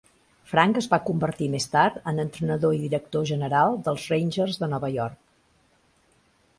Frank 0.53 0.79
es 0.79 0.87
va 0.93 0.97
convertir 1.09 1.49
més 1.57 1.67
tard 1.75 2.01
en 2.13 2.23
entrenador 2.25 2.75
i 2.79 2.81
director 2.87 3.29
general 3.35 3.79
dels 3.89 4.09
Rangers 4.15 4.61
de 4.65 4.75
Nova 4.77 4.95
York. 4.99 5.25